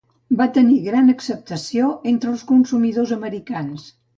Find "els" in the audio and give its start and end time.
2.35-2.45